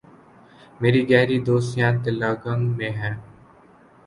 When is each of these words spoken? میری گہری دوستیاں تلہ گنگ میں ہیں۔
میری 0.81 1.01
گہری 1.09 1.37
دوستیاں 1.47 1.91
تلہ 2.03 2.29
گنگ 2.43 2.63
میں 2.77 2.91
ہیں۔ 2.99 3.15